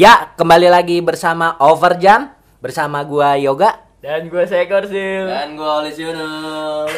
[0.00, 2.32] Ya, kembali lagi bersama Overjam
[2.64, 3.84] bersama gua Yoga.
[4.00, 5.28] Dan gue seekor sih.
[5.28, 6.88] Dan gue Olis Yunus.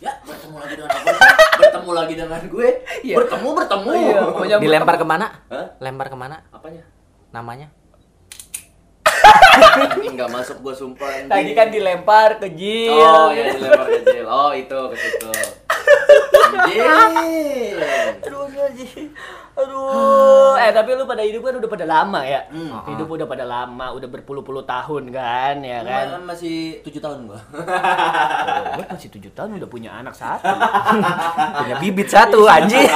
[0.00, 1.12] ya, bertemu lagi dengan aku.
[1.60, 2.68] Bertemu lagi dengan gue.
[3.04, 3.16] Iya.
[3.20, 3.90] Bertemu, bertemu.
[3.92, 5.26] Iya, pokoknya Dilempar ke mana?
[5.52, 5.66] Hah?
[5.76, 6.40] Lempar ke mana?
[6.48, 6.88] Apanya?
[7.36, 7.68] Namanya?
[10.00, 11.04] Ini nggak masuk gue sumpah.
[11.04, 11.28] anjing.
[11.28, 12.96] Tadi kan dilempar ke Jil.
[12.96, 14.24] Oh, ya dilempar ke jail.
[14.24, 15.28] Oh, itu ke situ.
[16.48, 17.76] Anjing.
[18.24, 19.12] Aduh, Jil.
[19.58, 20.54] Aduh.
[20.58, 22.46] Eh, tapi lu pada hidup kan udah pada lama ya.
[22.46, 22.78] Hmm.
[22.94, 26.06] Hidup udah pada lama, udah berpuluh-puluh tahun kan, ya kan.
[26.14, 27.40] Kan masih 7 tahun gua.
[28.78, 30.46] Gue masih tujuh tahun udah punya anak satu.
[31.58, 32.86] Punya bibit satu anjing.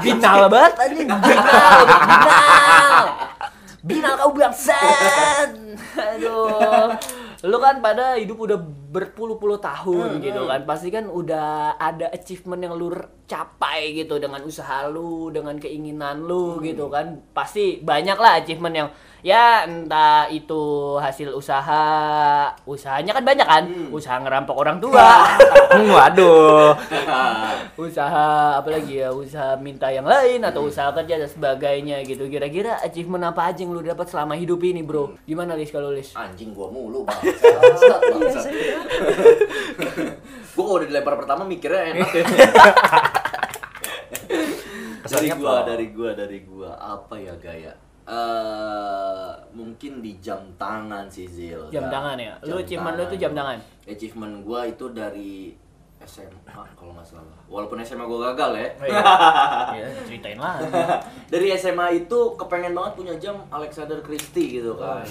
[0.00, 1.08] Binal banget anjing.
[1.08, 3.04] Binal, binal.
[3.84, 5.52] Binal kau bangsat.
[6.16, 6.48] Aduh.
[7.44, 8.56] Lu kan pada hidup udah
[8.88, 10.64] berpuluh-puluh tahun gitu kan.
[10.64, 12.88] Pasti kan udah ada achievement yang lu
[13.28, 17.20] capai gitu dengan usaha lu, dengan keinginan lu gitu kan.
[17.36, 18.88] Pasti banyak lah achievement yang
[19.24, 23.64] ya entah itu hasil usaha, usahanya kan banyak kan.
[23.88, 25.24] Usaha ngerampok orang tua.
[25.72, 26.76] Hmm, Waduh.
[27.84, 32.78] usaha apa lagi ya usaha minta yang lain atau usaha kerja dan sebagainya gitu kira-kira
[32.84, 36.54] achievement apa aja yang lu dapat selama hidup ini bro gimana lis kalau lis Anjing
[36.54, 37.02] gua mulu.
[37.08, 38.00] Bangsat.
[40.54, 42.24] Gua kalau udah dilempar pertama mikirnya enak ya.
[45.02, 47.74] dari gua, dari gua, dari gua apa ya gaya?
[48.04, 51.72] Eh mungkin di jam tangan sih Zil.
[51.72, 51.92] jam Gak?
[51.92, 55.52] tangan ya lu Jam achievement lu tuh jam tangan Achievement gua itu dari
[56.06, 56.40] SMA
[56.74, 57.36] kalau nggak salah.
[57.46, 58.68] Walaupun SMA gua gagal ya.
[58.74, 59.02] Oh, iya.
[59.80, 60.60] ya, ceritain lah
[61.26, 65.02] dari SMA itu kepengen banget punya jam Alexander Christie gitu kan.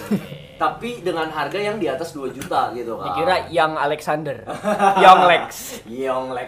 [0.54, 3.10] Tapi dengan harga yang di atas 2 juta gitu kan.
[3.10, 4.46] dikira yang Alexander
[5.04, 6.48] Young Lex Yong Lex.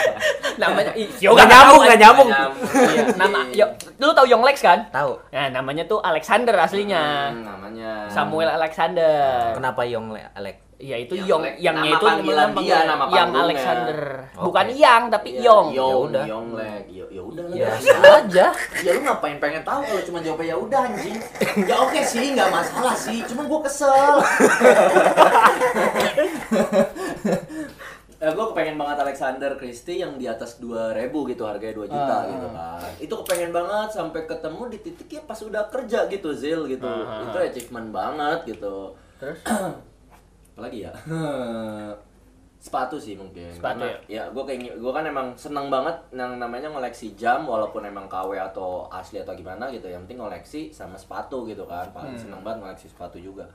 [0.60, 2.00] namanya Nggak Yoga nyambung, anjing.
[2.00, 2.28] nyambung.
[2.72, 3.66] Iya, nama yo,
[3.98, 5.12] lu tahu Young Lex kan Tahu.
[5.30, 10.82] nah namanya tuh Alexander aslinya Hmm, namanya Samuel Alexander Kenapa Yong Le- Alek?
[10.82, 13.30] Ya itu Yang Yong, yangnya nama itu panggilan nama dia, nama Yang.
[13.36, 14.00] Alexander.
[14.32, 14.42] Oke.
[14.42, 15.66] Bukan Yang tapi Iya, Yong.
[15.66, 16.24] Ya Yong, udah.
[16.24, 16.84] Yong Leg.
[16.88, 17.54] Ya ya udah lah.
[17.54, 17.96] Ya biasa.
[18.16, 18.46] aja.
[18.80, 21.18] Ya lu ngapain pengen tahu kalau cuma jawabnya ya udah anjing.
[21.62, 23.18] Ya oke sih, nggak masalah sih.
[23.24, 24.14] Cuma gua kesel.
[28.20, 30.92] Eh, gue kepengen banget Alexander Christie yang di atas 2000
[31.24, 32.28] gitu harganya 2 juta Ah.
[32.28, 36.68] gitu kan itu kepengen banget sampai ketemu di titik ya pas udah kerja gitu Zil
[36.68, 39.40] gitu Ah, itu achievement banget gitu Terus
[40.60, 40.92] apalagi ya?
[42.60, 43.48] Sepatu sih mungkin.
[43.48, 44.28] Sepatu Karena, ya?
[44.28, 48.84] gue kayak gue kan emang seneng banget yang namanya ngoleksi jam walaupun emang KW atau
[48.92, 49.88] asli atau gimana gitu.
[49.88, 51.88] Yang penting ngoleksi sama sepatu gitu kan.
[51.96, 52.20] Paling Hmm.
[52.20, 53.48] seneng banget ngoleksi sepatu juga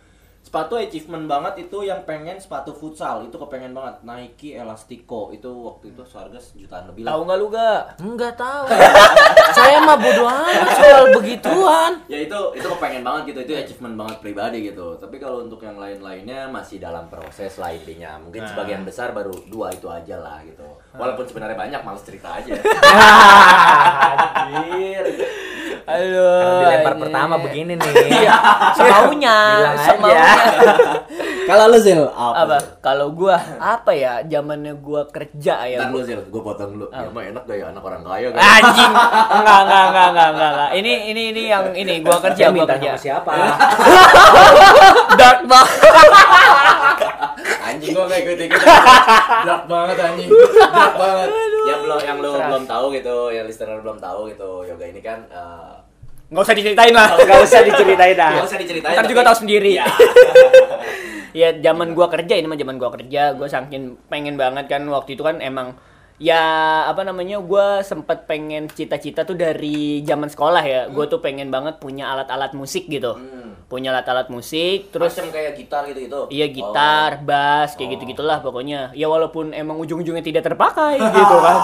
[0.45, 3.25] sepatu achievement banget itu yang pengen sepatu futsal.
[3.25, 4.05] Itu kepengen banget.
[4.05, 5.33] Nike Elastico.
[5.33, 7.17] Itu waktu itu seharga sejutaan lebih lah.
[7.17, 7.81] Tahu nggak lu gak?
[7.97, 8.69] Enggak tahu.
[9.57, 11.91] Saya mah bodoh amat soal begituan.
[12.05, 13.39] ya itu itu kepengen banget gitu.
[13.41, 14.93] Itu achievement banget pribadi gitu.
[15.01, 18.21] Tapi kalau untuk yang lain-lainnya masih dalam proses lah intinya.
[18.21, 20.77] Mungkin sebagian besar baru dua itu aja lah gitu.
[20.93, 22.53] Walaupun sebenarnya banyak males cerita aja.
[24.45, 25.05] Anjir.
[25.85, 26.41] Aduh.
[26.41, 27.01] Karena dilempar ini.
[27.05, 27.93] pertama begini nih.
[28.15, 28.33] Iya,
[28.73, 30.25] semaunya, Bilang semaunya.
[31.49, 32.57] kalau lu Zil apa?
[32.81, 34.25] Kalau gua apa ya?
[34.25, 35.77] Zamannya gua kerja ya.
[35.77, 36.89] Ntar lu Zil, gue potong dulu.
[36.89, 38.39] Ya mah enak gak ya anak orang kaya kan?
[38.41, 38.93] Anjing.
[39.29, 40.69] Enggak, enggak, enggak, enggak, enggak, enggak.
[40.73, 42.91] Ini ini ini yang ini gua kerja, gua kerja.
[42.97, 43.31] sama siapa?
[45.19, 45.79] Dark banget.
[47.65, 48.61] Anjing gue gak ikut ikut.
[49.45, 50.29] Dark banget anjing.
[50.73, 51.27] Dark banget.
[51.65, 52.47] Yang belum yang lu Keras.
[52.47, 54.49] belum tahu gitu, yang listener belum tahu gitu.
[54.63, 55.73] Yoga ini kan eh,
[56.25, 57.09] Nggak usah diceritain lah.
[57.15, 58.31] Enggak usah diceritain dah.
[58.33, 58.95] nggak usah diceritain.
[58.95, 59.71] Ntar juga tahu sendiri.
[59.75, 59.85] Iya.
[61.35, 65.13] ya zaman gua kerja ini mah zaman gua kerja gua saking pengen banget kan waktu
[65.13, 65.75] itu kan emang
[66.15, 66.39] ya
[66.87, 71.75] apa namanya gua sempet pengen cita-cita tuh dari zaman sekolah ya gua tuh pengen banget
[71.77, 73.54] punya alat-alat musik gitu Hmm.
[73.65, 76.19] Punya alat-alat musik terus Macam kayak gitar gitu gitu.
[76.29, 77.93] Iya gitar, bass, kayak Oh.
[77.97, 78.93] gitu gitulah pokoknya.
[78.93, 81.57] Ya walaupun emang ujung-ujungnya tidak terpakai gitu kan.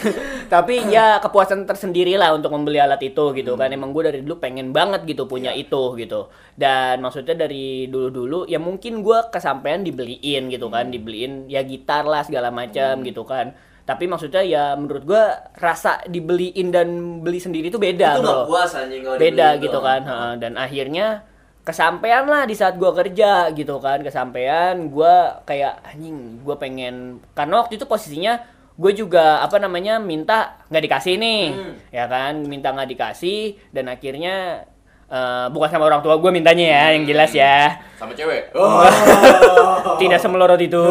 [0.54, 3.68] Tapi ya kepuasan tersendiri lah untuk membeli alat itu gitu kan.
[3.68, 6.30] Emang gue dari dulu pengen banget gitu punya itu gitu.
[6.54, 12.22] Dan maksudnya dari dulu-dulu ya mungkin gue kesampaian dibeliin gitu kan, dibeliin ya gitar lah
[12.22, 13.50] segala macam gitu kan.
[13.82, 15.24] Tapi maksudnya ya menurut gue
[15.58, 16.88] rasa dibeliin dan
[17.18, 19.80] beli sendiri itu beda Itu bro puas anjing kalau beda gitu itu.
[19.82, 20.00] kan
[20.38, 21.26] dan akhirnya
[21.62, 24.74] kesampaian lah di saat gua kerja gitu kan kesampaian.
[24.86, 28.42] Gua kayak anjing gua pengen karena waktu itu posisinya
[28.72, 31.74] gue juga apa namanya minta nggak dikasih nih Hmm.
[31.90, 32.40] ya kan?
[32.42, 34.64] Minta nggak dikasih dan akhirnya
[35.06, 37.78] eh, bukan sama orang tua gue mintanya ya yang jelas ya.
[37.94, 38.48] Sama cewek.
[40.00, 40.82] tidak semelorot itu.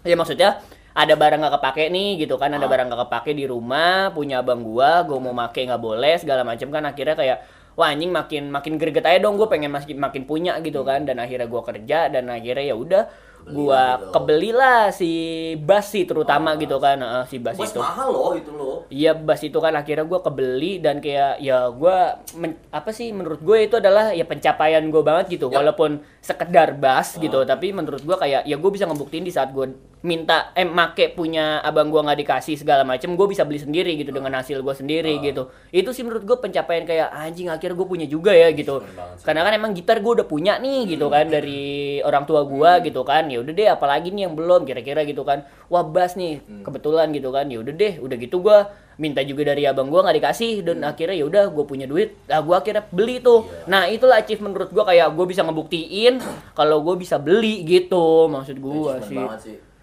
[0.00, 0.56] Ya maksudnya
[0.90, 2.48] ada barang nggak kepake nih gitu kan?
[2.50, 2.70] Ada Ah.
[2.72, 6.66] barang nggak kepake di rumah punya abang gua gua mau make nggak boleh segala macam
[6.66, 6.82] kan?
[6.82, 7.38] Akhirnya kayak
[7.80, 11.16] wah anjing makin makin greget aja dong gue pengen makin makin punya gitu kan dan
[11.16, 13.04] akhirnya gua kerja dan akhirnya ya udah
[13.40, 14.12] gitu.
[14.12, 15.10] kebelilah si
[15.58, 16.84] bass sih terutama Oh, gitu bass.
[16.84, 18.84] kan Heeh, si bass Bas itu mahal loh itu loh.
[18.86, 21.96] Iya bass itu kan akhirnya gue kebeli dan kayak ya gue
[22.70, 25.56] apa sih menurut gue itu adalah ya pencapaian gue banget gitu Yap.
[25.56, 25.90] walaupun
[26.20, 27.48] sekedar bass gitu Ah.
[27.48, 31.60] tapi menurut gue kayak ya gue bisa ngebuktiin di saat gue minta eh make punya
[31.60, 35.12] abang gue nggak dikasih segala macem gue bisa beli sendiri gitu dengan hasil gue sendiri
[35.12, 35.22] Ah.
[35.22, 35.42] gitu.
[35.68, 38.80] Itu sih menurut gue pencapaian kayak anjing akhirnya gue punya juga ya gitu.
[39.20, 43.04] Karena kan emang gitar gue udah punya nih gitu kan dari orang tua gue gitu
[43.04, 43.28] kan.
[43.28, 45.44] Ya udah deh apalagi nih yang belum kira-kira gitu kan.
[45.68, 47.52] Wah bass nih kebetulan gitu kan.
[47.52, 48.58] Ya udah deh udah gitu gue
[48.96, 52.44] minta juga dari abang gue nggak dikasih dan akhirnya ya udah gue punya duit nah
[52.44, 53.48] gue akhirnya beli tuh.
[53.48, 53.64] Iya.
[53.64, 56.20] nah itulah achievement menurut gue kayak gue bisa ngebuktiin
[56.52, 59.16] kalau gue bisa beli gitu maksud gue sih.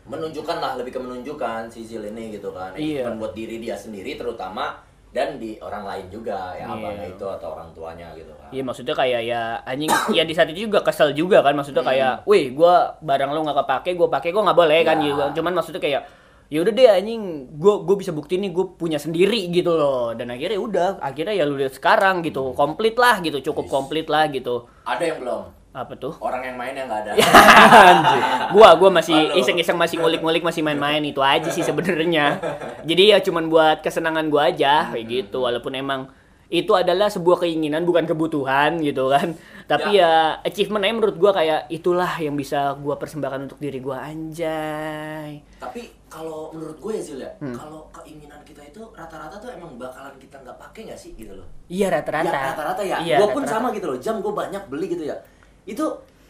[0.07, 2.71] Menunjukkan lah lebih ke menunjukkan si Zil ini gitu kan.
[2.73, 3.11] Iya.
[3.13, 6.73] Buat diri dia sendiri terutama dan di orang lain juga ya Iya.
[6.73, 8.47] abangnya itu atau orang tuanya gitu kan.
[8.49, 11.89] Iya maksudnya kayak ya anjing ya di saat itu juga kesel juga kan maksudnya Hmm.
[11.89, 15.05] kayak, wih gua barang lo nggak kepake, gua pakai gua nggak boleh kan Ya.
[15.05, 15.23] gitu.
[15.35, 16.01] Cuman maksudnya kayak
[16.47, 17.21] ya udah deh anjing
[17.53, 21.43] gua gua bisa buktiin nih gua punya sendiri gitu loh dan akhirnya udah akhirnya ya
[21.43, 25.43] lu lihat sekarang gitu komplit lah gitu cukup komplit lah gitu Ada yang belum?
[25.77, 27.11] Apa tuh Orang yang main yang nggak ada.
[27.93, 28.21] Anjir.
[28.51, 32.41] gua gua masih iseng-iseng masih ngulik-ngulik masih main-main itu aja sih sebenarnya
[32.89, 36.01] jadi ya cuman buat kesenangan gua aja kayak gitu walaupun emang
[36.47, 39.35] itu adalah sebuah keinginan bukan kebutuhan gitu kan
[39.67, 43.99] tapi ya, achievement aja menurut gua kayak itulah yang bisa gua persembahkan untuk diri gua
[44.01, 47.51] anjay Tapi kalau menurut gue ya Zil ya, Hmm.
[47.51, 51.43] kalau keinginan kita itu rata-rata tuh emang bakalan kita nggak pakai nggak sih gitu loh.
[51.67, 52.97] iya rata-rata Ya, rata-rata ya.
[53.03, 53.99] iya, gue pun sama gitu loh.
[53.99, 55.19] Jam gue banyak beli gitu ya.
[55.67, 55.85] Itu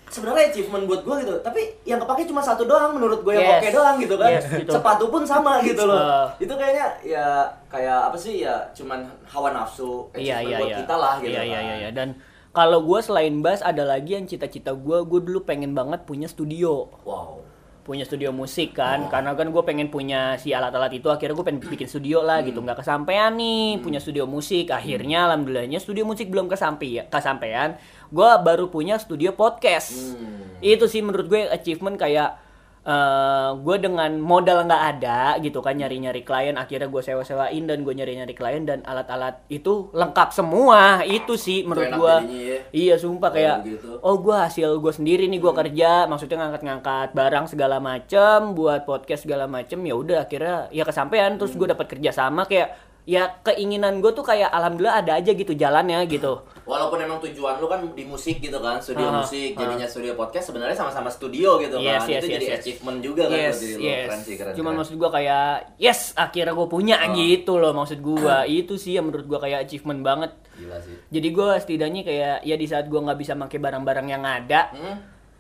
[0.08, 1.36] sebenarnya achievement buat gue gitu.
[1.40, 3.60] Tapi yang kepake cuma satu doang menurut gue yang Yes.
[3.60, 4.32] oke doang gitu kan.
[4.34, 4.72] Yes, gitu.
[4.74, 6.00] Sepatu pun sama gitu loh.
[6.00, 6.28] Uh.
[6.40, 7.26] itu kayaknya ya
[7.68, 11.30] kayak apa sih ya cuman hawa nafsu iya achievement iya buat iya kita lah gitu
[11.30, 11.64] iya iya kan.
[11.64, 11.90] iya iya.
[11.92, 12.10] dan
[12.50, 16.88] kalau gua selain bass ada lagi yang cita-cita gua gua dulu pengen banget punya studio
[17.04, 17.44] Wow.
[17.88, 19.08] Punya studio musik kan.
[19.08, 22.60] Karena kan gue pengen punya si alat-alat itu akhirnya gue pengen bikin studio lah gitu.
[22.60, 24.68] Nggak kesampaian nih punya studio musik.
[24.76, 27.80] Akhirnya alhamdulillahnya studio musik belum kesampai kesampaian.
[28.12, 29.96] Gue baru punya studio podcast.
[30.20, 30.36] Hmm.
[30.58, 32.47] itu sih menurut gue achievement kayak
[32.88, 37.92] eh gue dengan modal nggak ada gitu kan nyari-nyari klien akhirnya gue sewa-sewain dan gue
[37.92, 42.58] nyari-nyari klien dan alat-alat itu lengkap semua itu sih menurut gue ya.
[42.72, 44.00] iya sumpah kayak begitu.
[44.00, 49.28] oh gue hasil gue sendiri nih gue kerja maksudnya ngangkat-ngangkat barang segala macem buat podcast
[49.28, 52.72] segala macem ya udah akhirnya ya kesampaian terus gue dapat kerja sama kayak
[53.08, 57.66] ya keinginan gue tuh kayak alhamdulillah ada aja gitu jalannya gitu Walaupun emang tujuan lu
[57.66, 61.80] kan di musik gitu kan, studio Ah, musik, jadinya studio podcast sebenarnya sama-sama studio gitu
[61.80, 62.12] Yes, kan.
[62.12, 62.58] yes, itu yes, jadi yes.
[62.60, 63.80] achievement juga kan yes lu.
[63.80, 64.52] yes Keren sih, keren.
[64.52, 64.80] cuman keren.
[64.84, 67.08] maksud gue kayak yes akhirnya gue punya Ah.
[67.10, 70.96] gitu loh maksud gue itu sih yang menurut gue kayak achievement banget Gila sih.
[71.08, 74.98] jadi gue setidaknya kayak ya di saat gue nggak bisa pakai barang-barang yang ada Hmm?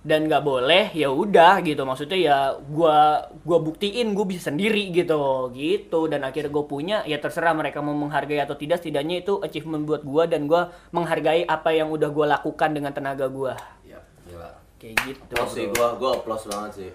[0.07, 1.83] Dan nggak boleh ya udah gitu.
[1.83, 2.37] Maksudnya ya
[2.71, 5.51] gua gua buktiin gue bisa sendiri gitu.
[5.51, 5.99] Gitu.
[6.07, 10.07] Dan akhirnya gue punya ya terserah mereka mau menghargai atau tidak setidaknya itu achievement buat
[10.07, 13.59] gua dan gua menghargai apa yang udah gua lakukan dengan tenaga gua.
[13.83, 14.49] Iya, gila.
[14.79, 16.91] kayak gitu sih, gua gua applause banget sih.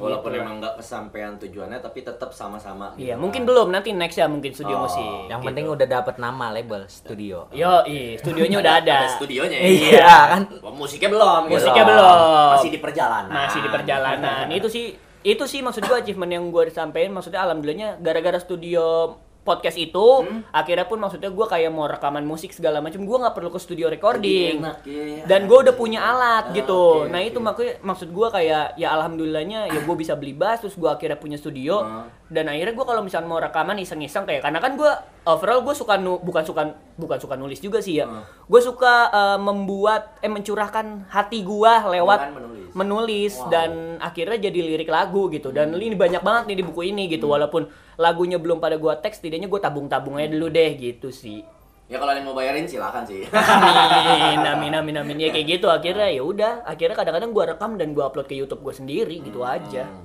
[0.00, 0.40] Walaupun Gitu.
[0.40, 2.94] emang nggak kesampaian tujuannya, tapi tetap sama-sama.
[2.94, 3.48] iya gitu mungkin kan.
[3.48, 4.82] belum nanti next ya mungkin studio Oh.
[4.84, 5.48] musik Yang gitu.
[5.48, 7.38] penting udah dapat nama label studio.
[7.50, 9.68] yo iya studionya udah ada Ada studionya ya.
[9.68, 10.42] Iya kan?
[10.58, 11.40] Wah, Musiknya belum.
[11.44, 11.54] gitu.
[11.56, 12.18] musiknya belum
[12.52, 13.30] Masih di perjalanan.
[13.36, 14.86] masih di perjalanan itu sih
[15.20, 19.18] itu sih maksud gua achievement yang gua disampaikan maksudnya alhamdulillahnya gara-gara studio
[19.48, 20.44] podcast itu Hmm.
[20.50, 23.88] akhirnya pun maksudnya gua kayak mau rekaman musik segala macam gua nggak perlu ke studio
[23.88, 25.24] recording enak, ya.
[25.24, 27.26] dan gue udah punya alat Ah, gitu oke, nah oke.
[27.26, 31.16] itu makanya maksud gua kayak ya alhamdulillahnya ya gue bisa beli bass terus gua akhirnya
[31.16, 32.04] punya studio Ah.
[32.26, 34.92] dan akhirnya gua kalau misalnya mau rekaman iseng-iseng kayak karena kan gua
[35.28, 36.62] overall gue suka nu, bukan suka
[36.94, 38.24] bukan suka nulis juga sih ya Ah.
[38.24, 42.68] gue suka eh, membuat eh mencurahkan hati gua lewat Dengan menulis.
[42.70, 43.48] menulis Wow.
[43.48, 47.28] dan akhirnya jadi lirik lagu gitu dan ini banyak banget nih di buku ini gitu
[47.28, 51.44] walaupun lagunya belum pada gua teks setidaknya gua tabung-tabung aja dulu deh gitu sih
[51.84, 53.24] Ya kalau yang mau bayarin silakan sih.
[53.32, 57.92] amin amin amin amin ya kayak gitu akhirnya ya udah akhirnya kadang-kadang gua rekam dan
[57.92, 60.04] gua upload ke YouTube gua sendiri gitu aja Hmm.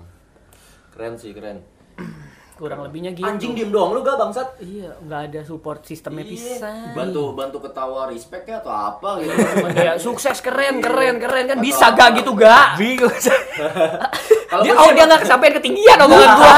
[0.91, 1.59] Keren sih, keren.
[2.63, 4.47] Kurang lebihnya gitu Anjing diem doang lu gak bangsat?
[4.57, 6.31] iya nggak ada support sistemnya Iya.
[6.31, 9.35] pisan Bantu bantu ketawa respect ya atau apa gitu.
[9.69, 13.11] Kayak sukses keren keren keren kan bisa gak gitu gak Bingung.
[14.53, 16.55] Dia, oh dia nggak kesampaian ketinggian omongan gua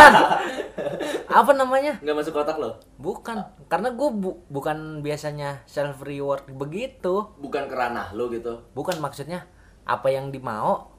[1.40, 2.00] Apa namanya?
[2.00, 2.80] nggak masuk otak lo.
[2.96, 4.10] Bukan, karena gue
[4.48, 7.28] bukan biasanya self reward begitu.
[7.40, 8.68] Bukan kerana lo gitu.
[8.72, 9.48] Bukan maksudnya
[9.84, 10.92] apa yang dimau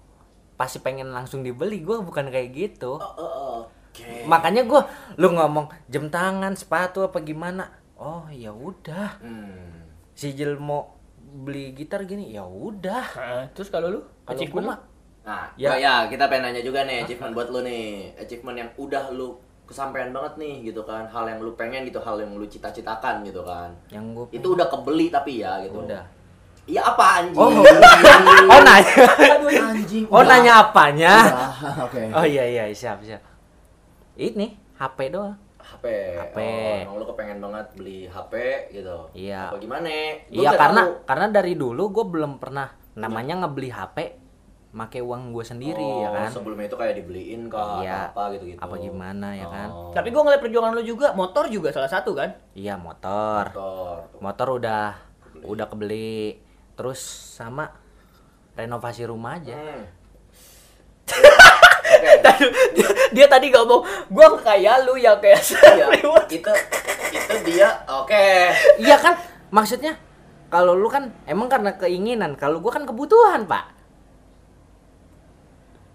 [0.56, 1.80] pasti pengen langsung dibeli.
[1.80, 2.96] Gue bukan kayak gitu.
[2.96, 3.58] Oh, oh, oh.
[3.96, 4.28] Oke.
[4.28, 4.84] Makanya gua
[5.16, 7.72] lu ngomong jam tangan, sepatu apa gimana?
[7.96, 9.16] Oh, ya udah.
[9.24, 9.88] Hmm.
[10.12, 13.04] Si Jil mau beli gitar gini, ya udah.
[13.56, 14.76] Terus kalau lu Kalau mah
[15.26, 15.74] Nah, Ya.
[15.74, 15.94] ya.
[16.06, 18.14] kita pengen nanya juga nih achievement buat lu nih.
[18.14, 19.34] Achievement yang udah lu
[19.66, 21.02] kesampaian banget nih gitu kan.
[21.10, 23.74] Hal yang lu pengen gitu, hal yang lu cita-citakan gitu kan.
[23.90, 25.82] yang gua Itu udah kebeli tapi ya gitu.
[25.82, 26.04] udah.
[26.66, 27.38] Iya apa anjing?
[27.38, 27.50] Oh.
[28.50, 29.02] Oh, nanya.
[29.70, 30.04] anjing.
[30.10, 30.28] Oh, udah.
[30.30, 31.14] nanya apanya?
[31.26, 32.02] Udah, Oke.
[32.10, 33.22] Oh iya iya, siap siap.
[34.16, 34.46] Ini
[34.76, 35.36] HP doang.
[35.60, 35.84] HP.
[36.16, 36.38] HP.
[36.38, 38.34] Oh, emang lu kepengen banget beli HP
[38.72, 38.96] gitu.
[39.12, 39.50] Iya.
[39.52, 39.88] Apa gimana?
[40.30, 40.92] Gua Iya karena tahu.
[41.04, 43.98] karena dari dulu gue belum pernah namanya ngebeli HP
[44.76, 46.30] make uang gue sendiri oh, ya kan.
[46.30, 48.12] Sebelumnya itu kayak dibeliin kah Iya.
[48.12, 48.60] apa gitu-gitu.
[48.60, 49.68] Apa gimana ya kan?
[49.72, 52.28] Oh, Tapi gua ngeliat perjuangan lu juga, motor juga salah satu kan?
[52.52, 53.52] Iya motor.
[53.52, 53.96] motor.
[54.20, 54.84] Motor udah
[55.42, 56.40] udah kebeli.
[56.76, 57.00] Terus
[57.36, 57.72] sama
[58.52, 59.56] renovasi rumah aja.
[59.56, 59.95] Hmm.
[62.28, 62.46] Oke.
[62.72, 66.26] dia, dia tadi ngomong, gua nggak kayak lu yang kayak Iya, reward.
[66.28, 66.52] itu
[67.08, 68.26] itu dia oke.
[68.78, 69.14] Iya kan?
[69.48, 69.94] Maksudnya
[70.46, 73.78] kalau lu kan emang karena keinginan, kalau gua kan kebutuhan, Pak.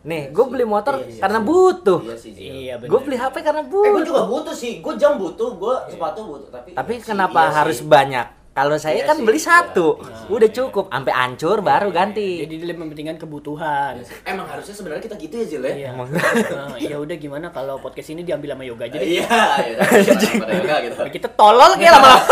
[0.02, 1.46] Nih, gue beli motor Iya karena sih.
[1.46, 2.00] butuh.
[2.02, 2.32] Iya sih.
[2.34, 2.90] Iya benar.
[2.90, 4.02] Gue beli HP karena Eh, gue butuh.
[4.02, 4.82] juga butuh sih.
[4.82, 6.50] Gue jam butuh, gue sepatu butuh.
[6.50, 7.86] Tapi Tapi iya sih, kenapa iya harus sih.
[7.86, 8.28] banyak?
[8.51, 10.58] Kalau saya Iya kan sih, beli iya, satu, iya udah iya.
[10.60, 12.43] cukup, sampai hancur baru ganti.
[12.43, 14.03] Jadi dia mementingkan kebutuhan.
[14.27, 15.72] Emang harusnya sebenarnya kita gitu ya Zil ya?
[15.72, 15.89] Iya.
[15.96, 16.08] Emang.
[16.51, 19.08] Nah, ya udah gimana kalau podcast ini diambil sama yoga aja deh.
[19.08, 19.39] Iya,
[19.72, 19.77] iya.
[20.60, 20.96] Enggak gitu.
[21.15, 22.27] Kita tolol kayak lama-lama.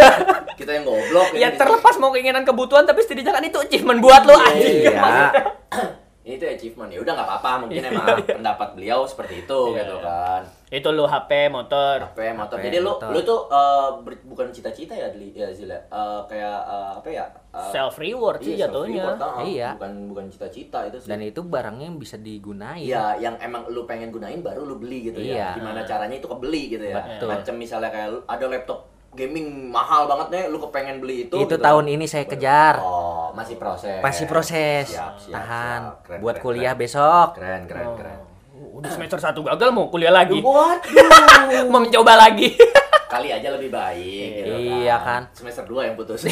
[0.60, 4.36] Kita yang goblok ya terlepas mau keinginan kebutuhan tapi setidaknya kan itu achievement buat lo
[4.36, 4.84] anjing.
[4.84, 5.00] Iya.
[6.24, 9.96] Ini tuh achievement ya udah nggak apa-apa mungkin emang pendapat beliau seperti itu Iya, gitu
[10.00, 12.00] kan Itu lo HP, motor.
[12.08, 13.08] HP motor HP, jadi lu motor.
[13.08, 17.08] lu tuh eh, ber- bukan cita-cita ya Dli ya Zil ya Eh, kayak eh, apa
[17.08, 19.04] ya Eh, Self reward sih iya, jatuhnya.
[19.14, 19.38] ah.
[19.40, 19.76] Iya.
[19.76, 22.80] bukan bukan cita-cita itu sih Dan itu barangnya yang bisa digunain.
[22.80, 25.28] Iya, yang emang lu pengen gunain baru lu beli gitu ya.
[25.30, 25.48] Iya.
[25.54, 26.98] Gimana caranya itu kebeli gitu ya.
[26.98, 27.28] Betul.
[27.30, 28.80] Macam misalnya kayak lu- ada laptop
[29.14, 31.36] gaming mahal banget nih, lu kepengen beli itu.
[31.36, 31.62] Itu gitu.
[31.62, 32.78] tahun ini saya kejar.
[32.78, 33.98] Oh, masih proses.
[33.98, 34.90] Masih proses.
[34.90, 35.80] Siap, siap, Tahan.
[35.80, 35.96] siap.
[36.04, 36.82] Keren, Buat keren, kuliah keren.
[36.82, 37.28] besok.
[37.34, 37.96] Keren, keren, Oh.
[37.96, 38.18] keren.
[38.74, 40.38] Udah semester satu gagal mau kuliah lagi.
[40.38, 41.66] Waduh.
[41.72, 42.54] mau mencoba lagi.
[43.04, 45.22] Kali aja lebih baik gitu Iya kan.
[45.30, 46.26] Semester 2 yang putus.